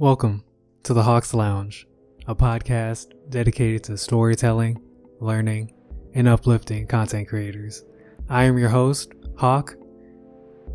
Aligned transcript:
Welcome 0.00 0.44
to 0.84 0.94
the 0.94 1.02
Hawks 1.02 1.34
Lounge, 1.34 1.84
a 2.28 2.34
podcast 2.36 3.08
dedicated 3.30 3.82
to 3.82 3.98
storytelling, 3.98 4.80
learning, 5.18 5.74
and 6.14 6.28
uplifting 6.28 6.86
content 6.86 7.26
creators. 7.26 7.84
I 8.28 8.44
am 8.44 8.58
your 8.58 8.68
host, 8.68 9.12
Hawk, 9.38 9.74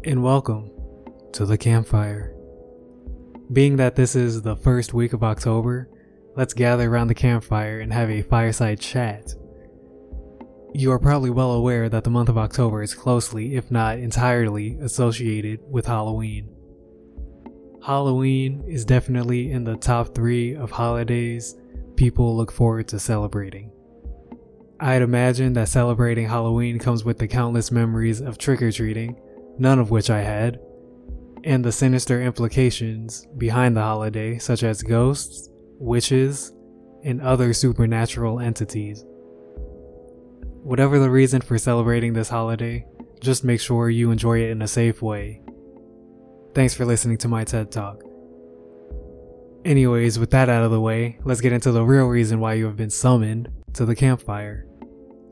and 0.04 0.22
welcome 0.22 0.70
to 1.32 1.46
the 1.46 1.58
campfire. 1.58 2.36
Being 3.54 3.78
that 3.78 3.96
this 3.96 4.14
is 4.14 4.42
the 4.42 4.58
first 4.58 4.94
week 4.94 5.14
of 5.14 5.24
October, 5.24 5.88
let's 6.36 6.54
gather 6.54 6.92
around 6.92 7.08
the 7.08 7.16
campfire 7.16 7.80
and 7.80 7.94
have 7.94 8.10
a 8.10 8.24
fireside 8.24 8.82
chat. 8.82 9.34
You 10.74 10.92
are 10.92 11.00
probably 11.00 11.30
well 11.30 11.54
aware 11.54 11.88
that 11.88 12.04
the 12.04 12.10
month 12.10 12.28
of 12.28 12.38
October 12.38 12.84
is 12.84 12.94
closely, 12.94 13.56
if 13.56 13.72
not 13.72 14.00
entirely, 14.00 14.78
associated 14.82 15.62
with 15.66 15.86
Halloween. 15.86 16.54
Halloween 17.86 18.64
is 18.66 18.86
definitely 18.86 19.52
in 19.52 19.66
the 19.66 19.76
top 19.76 20.16
three 20.16 20.56
of 20.56 20.72
holidays 20.72 21.58
people 21.98 22.36
look 22.36 22.50
forward 22.50 22.88
to 22.88 23.00
celebrating. 23.00 23.72
I'd 24.80 25.02
imagine 25.02 25.52
that 25.54 25.68
celebrating 25.68 26.28
Halloween 26.28 26.80
comes 26.80 27.04
with 27.04 27.18
the 27.18 27.28
countless 27.28 27.72
memories 27.72 28.22
of 28.22 28.38
trick 28.38 28.62
or 28.62 28.72
treating, 28.72 29.22
none 29.60 29.80
of 29.80 29.92
which 29.92 30.10
I 30.10 30.22
had, 30.22 30.62
and 31.44 31.64
the 31.64 31.74
sinister 31.74 32.22
implications 32.22 33.28
behind 33.38 33.76
the 33.76 33.82
holiday, 33.82 34.38
such 34.40 34.64
as 34.64 34.82
ghosts, 34.82 35.50
witches, 35.78 36.54
and 37.04 37.22
other 37.22 37.54
supernatural 37.54 38.40
entities. 38.40 39.04
Whatever 40.64 41.00
the 41.00 41.10
reason 41.10 41.42
for 41.42 41.58
celebrating 41.58 42.14
this 42.14 42.30
holiday, 42.30 42.86
just 43.20 43.44
make 43.44 43.60
sure 43.60 43.90
you 43.90 44.10
enjoy 44.12 44.40
it 44.40 44.52
in 44.52 44.62
a 44.62 44.68
safe 44.70 45.02
way. 45.02 45.42
Thanks 46.56 46.76
for 46.76 46.86
listening 46.86 47.18
to 47.18 47.28
my 47.28 47.44
TED 47.44 47.72
Talk. 47.72 48.04
Anyways, 49.66 50.20
with 50.20 50.30
that 50.32 50.50
out 50.50 50.64
of 50.64 50.70
the 50.70 50.80
way, 50.80 51.18
let's 51.24 51.42
get 51.42 51.52
into 51.52 51.72
the 51.72 51.84
real 51.84 52.06
reason 52.06 52.40
why 52.40 52.54
you 52.54 52.66
have 52.66 52.76
been 52.76 52.92
summoned 52.92 53.50
to 53.74 53.86
the 53.86 53.96
campfire. 53.96 54.68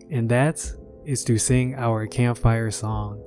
And 0.10 0.28
that 0.30 0.72
is 1.06 1.24
to 1.26 1.38
sing 1.38 1.76
our 1.76 2.08
campfire 2.08 2.72
song. 2.72 3.22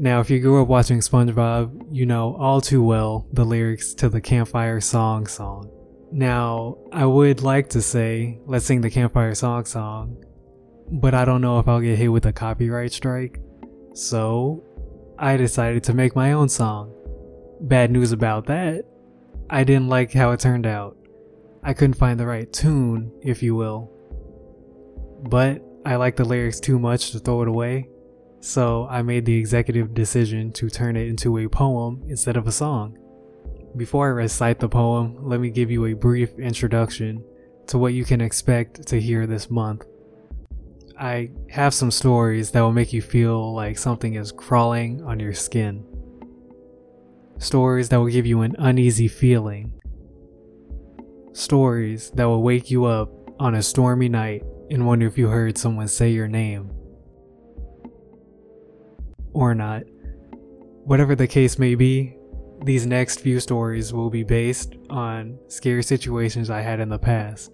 Now, 0.00 0.18
if 0.18 0.28
you 0.28 0.40
grew 0.40 0.60
up 0.60 0.66
watching 0.66 0.98
SpongeBob, 0.98 1.86
you 1.92 2.04
know 2.04 2.34
all 2.36 2.60
too 2.60 2.82
well 2.82 3.28
the 3.32 3.44
lyrics 3.44 3.94
to 3.94 4.08
the 4.08 4.20
campfire 4.20 4.80
song 4.80 5.28
song. 5.28 5.70
Now, 6.10 6.78
I 6.92 7.06
would 7.06 7.42
like 7.42 7.68
to 7.70 7.80
say, 7.80 8.40
let's 8.44 8.64
sing 8.64 8.80
the 8.80 8.90
campfire 8.90 9.36
song 9.36 9.66
song, 9.66 10.16
but 10.90 11.14
I 11.14 11.24
don't 11.24 11.40
know 11.40 11.60
if 11.60 11.68
I'll 11.68 11.80
get 11.80 11.96
hit 11.96 12.08
with 12.08 12.26
a 12.26 12.32
copyright 12.32 12.92
strike. 12.92 13.40
So, 13.94 14.65
I 15.18 15.36
decided 15.36 15.84
to 15.84 15.94
make 15.94 16.14
my 16.14 16.32
own 16.32 16.48
song. 16.48 16.92
Bad 17.60 17.90
news 17.90 18.12
about 18.12 18.46
that, 18.46 18.84
I 19.48 19.64
didn't 19.64 19.88
like 19.88 20.12
how 20.12 20.32
it 20.32 20.40
turned 20.40 20.66
out. 20.66 20.96
I 21.62 21.72
couldn't 21.72 21.94
find 21.94 22.18
the 22.18 22.26
right 22.26 22.52
tune, 22.52 23.12
if 23.22 23.42
you 23.42 23.54
will. 23.54 23.90
But 25.22 25.62
I 25.84 25.96
like 25.96 26.16
the 26.16 26.24
lyrics 26.24 26.60
too 26.60 26.78
much 26.78 27.12
to 27.12 27.18
throw 27.18 27.42
it 27.42 27.48
away, 27.48 27.88
so 28.40 28.86
I 28.90 29.02
made 29.02 29.24
the 29.24 29.38
executive 29.38 29.94
decision 29.94 30.52
to 30.52 30.68
turn 30.68 30.96
it 30.96 31.06
into 31.06 31.38
a 31.38 31.48
poem 31.48 32.02
instead 32.08 32.36
of 32.36 32.46
a 32.46 32.52
song. 32.52 32.98
Before 33.76 34.06
I 34.06 34.10
recite 34.10 34.58
the 34.58 34.68
poem, 34.68 35.16
let 35.20 35.40
me 35.40 35.50
give 35.50 35.70
you 35.70 35.86
a 35.86 35.94
brief 35.94 36.38
introduction 36.38 37.24
to 37.68 37.78
what 37.78 37.94
you 37.94 38.04
can 38.04 38.20
expect 38.20 38.86
to 38.88 39.00
hear 39.00 39.26
this 39.26 39.50
month. 39.50 39.84
I 40.98 41.30
have 41.50 41.74
some 41.74 41.90
stories 41.90 42.52
that 42.52 42.62
will 42.62 42.72
make 42.72 42.92
you 42.92 43.02
feel 43.02 43.54
like 43.54 43.76
something 43.76 44.14
is 44.14 44.32
crawling 44.32 45.02
on 45.04 45.20
your 45.20 45.34
skin. 45.34 45.84
Stories 47.38 47.90
that 47.90 47.98
will 47.98 48.06
give 48.06 48.24
you 48.24 48.40
an 48.40 48.56
uneasy 48.58 49.06
feeling. 49.06 49.72
Stories 51.34 52.10
that 52.12 52.24
will 52.24 52.42
wake 52.42 52.70
you 52.70 52.86
up 52.86 53.10
on 53.38 53.54
a 53.54 53.62
stormy 53.62 54.08
night 54.08 54.42
and 54.70 54.86
wonder 54.86 55.06
if 55.06 55.18
you 55.18 55.28
heard 55.28 55.58
someone 55.58 55.86
say 55.86 56.08
your 56.08 56.28
name. 56.28 56.70
Or 59.34 59.54
not. 59.54 59.82
Whatever 60.84 61.14
the 61.14 61.26
case 61.26 61.58
may 61.58 61.74
be, 61.74 62.16
these 62.64 62.86
next 62.86 63.20
few 63.20 63.38
stories 63.38 63.92
will 63.92 64.08
be 64.08 64.22
based 64.22 64.76
on 64.88 65.38
scary 65.48 65.82
situations 65.82 66.48
I 66.48 66.62
had 66.62 66.80
in 66.80 66.88
the 66.88 66.98
past. 66.98 67.52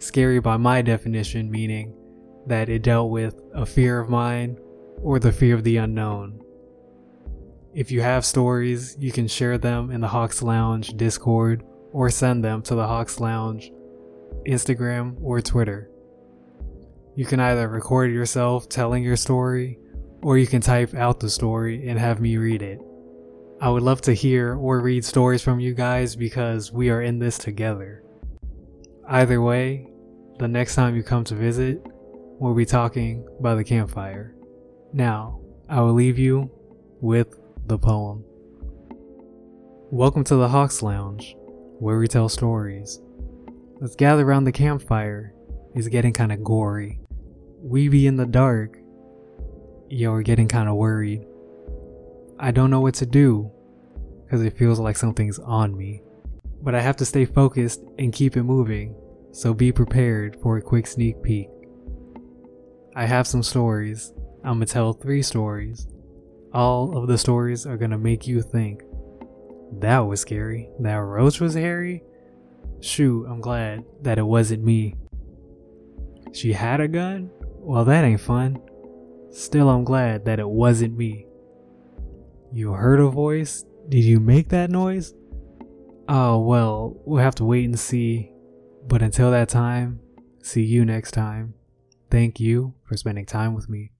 Scary 0.00 0.38
by 0.38 0.58
my 0.58 0.82
definition, 0.82 1.50
meaning 1.50 1.94
that 2.46 2.68
it 2.68 2.82
dealt 2.82 3.10
with 3.10 3.40
a 3.54 3.66
fear 3.66 4.00
of 4.00 4.08
mine 4.08 4.58
or 5.02 5.18
the 5.18 5.32
fear 5.32 5.54
of 5.54 5.64
the 5.64 5.76
unknown. 5.76 6.40
If 7.74 7.90
you 7.90 8.00
have 8.02 8.24
stories, 8.24 8.96
you 8.98 9.10
can 9.10 9.26
share 9.26 9.58
them 9.58 9.90
in 9.90 10.00
the 10.00 10.08
Hawks 10.08 10.42
Lounge 10.42 10.96
Discord 10.96 11.64
or 11.92 12.10
send 12.10 12.44
them 12.44 12.62
to 12.62 12.74
the 12.74 12.86
Hawks 12.86 13.20
Lounge 13.20 13.72
Instagram 14.46 15.16
or 15.22 15.40
Twitter. 15.40 15.90
You 17.16 17.24
can 17.24 17.40
either 17.40 17.68
record 17.68 18.12
yourself 18.12 18.68
telling 18.68 19.02
your 19.02 19.16
story 19.16 19.78
or 20.22 20.38
you 20.38 20.46
can 20.46 20.60
type 20.60 20.94
out 20.94 21.20
the 21.20 21.30
story 21.30 21.88
and 21.88 21.98
have 21.98 22.20
me 22.20 22.36
read 22.36 22.62
it. 22.62 22.80
I 23.60 23.70
would 23.70 23.82
love 23.82 24.00
to 24.02 24.12
hear 24.12 24.54
or 24.54 24.80
read 24.80 25.04
stories 25.04 25.42
from 25.42 25.60
you 25.60 25.74
guys 25.74 26.16
because 26.16 26.72
we 26.72 26.90
are 26.90 27.02
in 27.02 27.18
this 27.18 27.38
together. 27.38 28.02
Either 29.08 29.40
way, 29.40 29.86
the 30.38 30.48
next 30.48 30.74
time 30.74 30.96
you 30.96 31.02
come 31.02 31.24
to 31.24 31.34
visit, 31.34 31.86
we'll 32.38 32.54
be 32.54 32.66
talking 32.66 33.26
by 33.40 33.54
the 33.54 33.62
campfire. 33.62 34.34
Now, 34.92 35.40
I 35.68 35.80
will 35.80 35.92
leave 35.92 36.18
you 36.18 36.50
with 37.00 37.38
the 37.66 37.78
poem. 37.78 38.24
Welcome 39.90 40.24
to 40.24 40.36
the 40.36 40.48
Hawks 40.48 40.82
Lounge, 40.82 41.36
where 41.78 41.98
we 41.98 42.08
tell 42.08 42.28
stories. 42.28 43.00
Let's 43.80 43.94
gather 43.94 44.26
around 44.26 44.44
the 44.44 44.52
campfire. 44.52 45.32
It's 45.74 45.86
getting 45.86 46.12
kinda 46.12 46.36
gory. 46.38 47.00
We 47.62 47.88
be 47.88 48.06
in 48.06 48.16
the 48.16 48.26
dark. 48.26 48.78
Yo, 49.88 50.10
we're 50.10 50.22
getting 50.22 50.48
kinda 50.48 50.74
worried. 50.74 51.24
I 52.38 52.50
don't 52.50 52.70
know 52.70 52.80
what 52.80 52.94
to 52.94 53.06
do, 53.06 53.50
because 54.24 54.42
it 54.42 54.58
feels 54.58 54.80
like 54.80 54.96
something's 54.96 55.38
on 55.38 55.76
me. 55.76 56.02
But 56.62 56.74
I 56.74 56.80
have 56.80 56.96
to 56.96 57.04
stay 57.04 57.26
focused 57.26 57.84
and 57.96 58.12
keep 58.12 58.36
it 58.36 58.42
moving, 58.42 58.96
so 59.30 59.54
be 59.54 59.70
prepared 59.70 60.36
for 60.42 60.56
a 60.56 60.62
quick 60.62 60.88
sneak 60.88 61.22
peek. 61.22 61.48
I 62.96 63.06
have 63.06 63.26
some 63.26 63.42
stories. 63.42 64.12
I'm 64.44 64.54
gonna 64.54 64.66
tell 64.66 64.92
three 64.92 65.22
stories. 65.22 65.88
All 66.52 66.96
of 66.96 67.08
the 67.08 67.18
stories 67.18 67.66
are 67.66 67.76
gonna 67.76 67.98
make 67.98 68.26
you 68.26 68.40
think. 68.40 68.82
That 69.80 70.00
was 70.00 70.20
scary. 70.20 70.68
That 70.78 70.94
roach 70.96 71.40
was 71.40 71.54
hairy? 71.54 72.04
Shoot, 72.80 73.26
I'm 73.26 73.40
glad 73.40 73.84
that 74.02 74.18
it 74.18 74.26
wasn't 74.26 74.62
me. 74.62 74.96
She 76.32 76.52
had 76.52 76.80
a 76.80 76.88
gun? 76.88 77.30
Well, 77.56 77.84
that 77.84 78.04
ain't 78.04 78.20
fun. 78.20 78.60
Still, 79.30 79.68
I'm 79.68 79.84
glad 79.84 80.24
that 80.26 80.38
it 80.38 80.48
wasn't 80.48 80.96
me. 80.96 81.26
You 82.52 82.72
heard 82.72 83.00
a 83.00 83.08
voice? 83.08 83.64
Did 83.88 84.04
you 84.04 84.20
make 84.20 84.50
that 84.50 84.70
noise? 84.70 85.14
Oh, 86.08 86.40
well, 86.40 86.94
we'll 87.04 87.22
have 87.22 87.34
to 87.36 87.44
wait 87.44 87.64
and 87.64 87.78
see. 87.78 88.30
But 88.86 89.02
until 89.02 89.30
that 89.32 89.48
time, 89.48 90.00
see 90.42 90.62
you 90.62 90.84
next 90.84 91.12
time. 91.12 91.54
Thank 92.10 92.38
you 92.40 92.74
for 92.84 92.96
spending 92.96 93.26
time 93.26 93.54
with 93.54 93.68
me. 93.68 93.90